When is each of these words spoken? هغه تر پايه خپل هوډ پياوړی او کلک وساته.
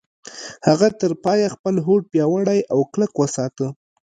هغه 0.67 0.87
تر 1.01 1.11
پايه 1.23 1.47
خپل 1.55 1.75
هوډ 1.85 2.01
پياوړی 2.11 2.59
او 2.73 2.79
کلک 2.93 3.11
وساته. 3.17 3.67